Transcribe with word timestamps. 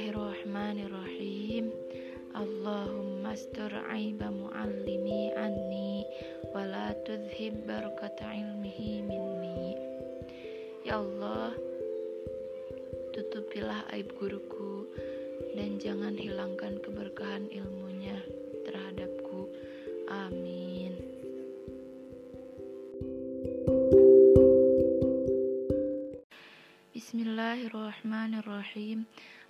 Bismillahirrahmanirrahim 0.00 1.76
Allahumma 2.32 3.36
astur 3.36 3.68
aiba 3.92 4.32
muallimi 4.32 5.28
anni 5.36 6.08
wa 6.56 6.64
la 6.64 6.96
tuzhib 7.04 7.68
barakata 7.68 8.32
ilmihi 8.32 9.04
minni 9.04 9.76
Ya 10.88 10.96
Allah 11.04 11.52
tutupilah 13.12 13.92
aib 13.92 14.08
guruku 14.16 14.88
dan 15.52 15.76
jangan 15.76 16.16
hilangkan 16.16 16.80
keberkahan 16.80 17.52
ilmunya 17.52 18.16
terhadapku 18.64 19.52
amin 20.08 20.96
Bismillahirrahmanirrahim 26.96 29.04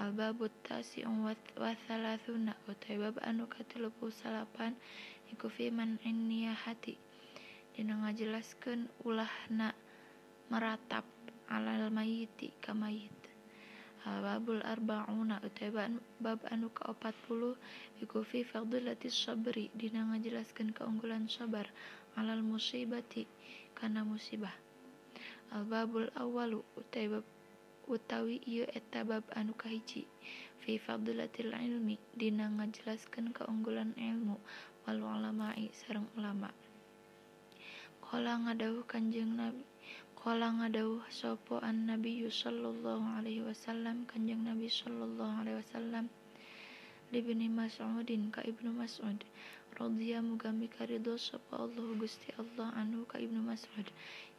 lah 0.00 0.32
salapan 4.12 4.72
hatidina 6.62 7.94
ngajelaskan 8.04 8.78
ulah 9.04 9.32
na 9.50 9.68
meratap 10.48 11.04
alal 11.52 11.90
mayiti 11.92 12.52
kamaybularbabuka 12.64 15.10
40bridina 18.00 20.04
ngajelaskan 20.08 20.68
keunggulan 20.72 21.28
sabar 21.28 21.68
malal 22.16 22.40
musibati 22.44 23.28
karena 23.76 24.00
musibah 24.08 24.56
albabul 25.52 26.08
awalu 26.16 26.64
utabab 26.80 27.24
utawi 27.94 28.36
iyo 28.50 28.64
e 28.78 28.80
tabab 28.92 29.24
anu 29.38 29.58
kaici 29.58 30.02
fifa 30.62 30.94
Abdultillami 30.94 31.98
dina 32.14 32.44
nga 32.54 32.66
jelaskan 32.76 33.34
kaunggulan 33.36 33.90
elmuwallama 34.08 35.48
sareng 35.80 36.06
ulama 36.18 36.50
Koala 38.04 38.32
nga 38.46 38.52
dauh 38.60 38.84
kanjeng 38.92 39.34
nabi 39.40 39.64
koala 40.14 40.46
nga 40.62 40.68
dauh 40.78 41.02
sopoan 41.10 41.88
nabi 41.90 42.22
yu 42.22 42.30
Shallallah 42.30 43.18
Alaihi 43.18 43.42
Wasallam 43.42 44.06
Kanjeng 44.10 44.44
nabi 44.46 44.68
Shallallah 44.70 45.42
Alaihi 45.42 45.58
Wasallamlibi 45.58 47.34
masdin 47.50 48.30
kaibbnu 48.30 48.70
maso 48.78 49.02
Rodhi 49.72 50.12
mugambi 50.20 50.68
kari 50.70 51.00
do 51.02 51.16
so 51.18 51.40
Allah 51.50 51.82
gusti 51.98 52.30
Allah 52.38 52.68
anu 52.78 53.08
kaibbnu 53.10 53.40
masud 53.42 53.88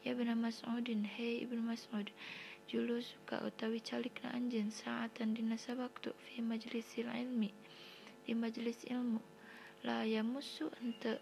ya 0.05 0.13
na 0.15 0.37
masodin 0.37 1.03
he 1.03 1.43
ibbnu 1.43 1.59
mas. 1.67 1.83
Julu 2.63 3.03
suka 3.03 3.43
utawi 3.43 3.79
calik 3.83 4.23
na 4.23 4.29
anjen 4.31 4.71
saatan 4.71 5.35
dina 5.35 5.57
sabaktu 5.59 6.13
fi 6.23 6.39
majlisil 6.41 7.11
ilmi 7.11 7.51
di 8.25 8.31
majelis 8.33 8.87
ilmu 8.87 9.19
la 9.83 10.03
yamusu 10.07 10.71
ente 10.81 11.19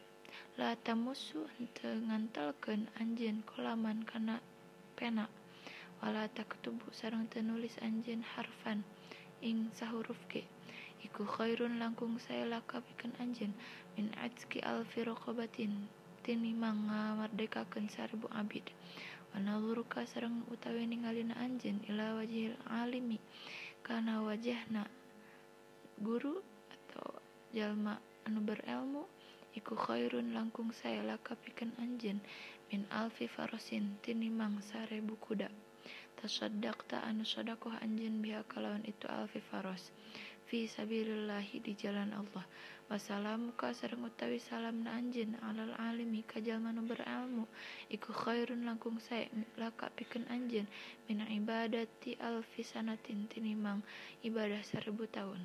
la 0.61 0.75
ta 0.77 0.93
musu 0.93 1.41
ente 1.59 1.87
ngantalkan 2.07 2.85
anjen 3.01 3.41
kolaman 3.49 4.05
kana 4.05 4.37
pena 4.95 5.25
wala 6.05 6.27
ketubu 6.29 6.93
sarang 6.93 7.25
tenulis 7.33 7.73
anjen 7.81 8.21
harfan 8.21 8.83
ing 9.41 9.71
sahuruf 9.73 10.21
ke 10.29 10.45
iku 11.05 11.25
khairun 11.25 11.79
langkung 11.81 12.19
saya 12.21 12.45
lakapikeun 12.45 13.17
anjen 13.17 13.53
min 13.97 14.13
atski 14.21 14.61
al 14.61 14.85
firokobatin 14.85 15.89
tinimang 16.23 16.77
ngamardekakan 16.85 17.89
seribu 17.89 18.29
abid 18.29 18.69
karena 19.31 19.55
luka 19.55 20.03
serre 20.03 20.27
utawei 20.51 20.83
ngalin 20.91 21.31
anjin 21.39 21.79
Ilah 21.87 22.19
wajihil 22.19 22.55
alimi 22.67 23.15
karena 23.79 24.19
wajah 24.27 24.59
na 24.67 24.83
guru 26.03 26.43
atau 26.67 27.15
jalma 27.55 27.95
anu 28.27 28.43
berelmu 28.43 29.07
iku 29.55 29.73
Khoirun 29.79 30.35
langkung 30.35 30.75
saya 30.75 30.99
la 31.07 31.15
kapikan 31.23 31.71
anjin 31.79 32.19
min 32.67 32.83
Alfi 32.91 33.31
Farosin 33.31 33.95
tinnimang 34.03 34.59
sarebukda 34.67 35.47
Tadakkta 36.19 37.01
anshodakoh 37.07 37.73
anjin 37.81 38.19
biha 38.21 38.45
kalauwan 38.45 38.85
itu 38.85 39.09
Alfi 39.09 39.41
Faros. 39.41 39.89
fi 40.51 40.67
sabilillahi 40.67 41.63
di 41.63 41.71
jalan 41.79 42.11
Allah 42.11 42.43
Wassalamu 42.91 43.55
ka 43.55 43.71
sareng 43.71 44.03
utawi 44.03 44.35
salam 44.35 44.83
na 44.83 44.99
anjeun 44.99 45.39
alal 45.47 45.71
alimi 45.79 46.27
ka 46.27 46.43
jalma 46.43 46.75
nu 46.75 46.83
berilmu 46.83 47.47
iku 47.87 48.11
khairun 48.11 48.67
langkung 48.67 48.99
sae 48.99 49.31
laka 49.55 49.87
pikeun 49.95 50.27
anjeun 50.27 50.67
mina 51.07 51.23
ibadati 51.31 52.19
alfisanatin 52.19 53.31
tinimang 53.31 53.79
ibadah 54.27 54.59
seribu 54.67 55.07
tahun 55.07 55.39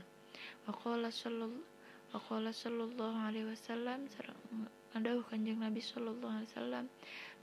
waqala 0.67 1.15
sallallahu 1.15 1.63
waqala 2.11 2.51
sallallahu 2.51 3.19
alaihi 3.31 3.47
wasallam 3.47 4.11
sareng 4.11 4.39
ngadawuh 4.91 5.23
kanjeng 5.31 5.61
Nabi 5.63 5.85
Sallallahu 5.87 6.35
Alaihi 6.35 6.51
Wasallam 6.57 6.87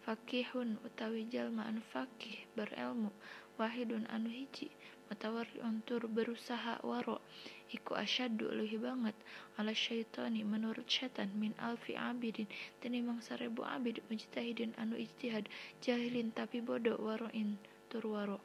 fakihun 0.04 0.76
utawi 0.84 1.24
jalmaan 1.32 1.80
fakih 1.96 2.44
berilmu 2.60 3.08
wahidun 3.56 4.04
anu 4.12 4.28
hiji 4.28 4.68
mutawariun 5.08 5.80
tur 5.88 6.04
berusaha 6.12 6.84
waro 6.84 7.24
iku 7.72 7.96
asyaddu 7.96 8.52
leuwih 8.52 8.84
banget 8.84 9.16
ala 9.56 9.72
syaitani 9.72 10.44
menurut 10.44 10.84
setan 10.92 11.32
min 11.40 11.56
alfi 11.56 11.96
abidin 11.96 12.52
tinimang 12.84 13.24
seribu 13.24 13.64
abid 13.64 14.04
mujtahidin 14.12 14.76
anu 14.76 15.00
ijtihad 15.00 15.48
jahilin 15.80 16.36
tapi 16.36 16.60
bodoh 16.60 17.00
waroin 17.00 17.56
tur 17.88 18.04
waro 18.08 18.40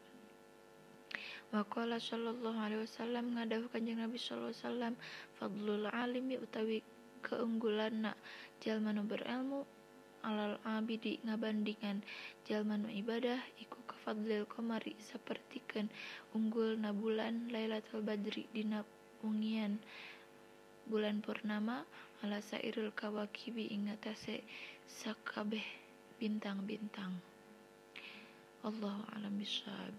Wakola 1.48 1.96
sallallahu 1.96 2.60
alaihi 2.60 2.84
wasallam 2.84 3.32
ngadahu 3.32 3.72
kanjeng 3.72 3.98
Nabi 4.04 4.20
sallallahu 4.20 4.52
alaihi 4.52 4.60
wasallam 4.62 4.94
fadlul 5.40 5.84
alimi 5.88 6.36
utawi 6.36 6.84
keunggulan 7.24 8.04
nak 8.12 8.16
jalmanu 8.60 9.00
berilmu 9.08 9.64
alal 10.26 10.58
abidi 10.66 11.22
ngabandingan 11.22 12.02
jalman 12.48 12.90
ibadah 12.90 13.38
iku 13.62 13.78
kafadlil 13.86 14.44
komari 14.50 14.98
sapertikeun 14.98 15.86
unggul 16.34 16.74
na 16.74 16.90
bulan 16.90 17.46
Lailatul 17.54 18.02
Badri 18.02 18.50
dina 18.50 18.82
ungian 19.22 19.78
bulan 20.90 21.22
purnama 21.22 21.86
ala 22.24 22.42
sairul 22.42 22.90
kawakibi 22.98 23.70
ingatase 23.70 24.42
sakabeh 24.88 25.62
bintang-bintang 26.18 27.14
Allahu 28.66 29.02
alam 29.14 29.38
bisawab 29.38 29.94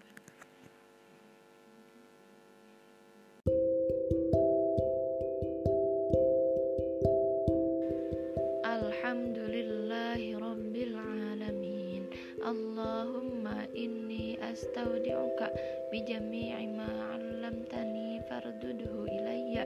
astaudi'uka 14.59 15.47
oh, 15.55 15.95
jami'i 16.03 16.67
ma 16.75 16.83
'allamtani 17.15 18.19
fardudhu 18.27 19.07
ilayya 19.07 19.63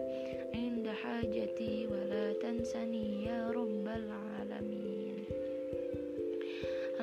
'inda 0.54 0.94
hajati 0.94 1.90
wa 1.90 1.98
la 2.06 2.30
tansani 2.38 3.25
ya 3.25 3.50
rabbal 3.50 4.06
alamin 4.38 5.18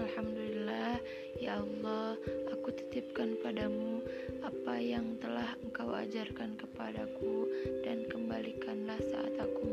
Alhamdulillah 0.00 1.02
ya 1.42 1.58
Allah 1.58 2.14
aku 2.54 2.70
titipkan 2.78 3.34
padamu 3.42 3.98
apa 4.46 4.75
yang 4.78 5.19
telah 5.19 5.58
engkau 5.58 5.90
ajarkan 5.90 6.54
kepadaku 6.62 7.50
dan 7.82 8.06
kembalikanlah 8.06 9.02
saat 9.10 9.34
aku 9.34 9.69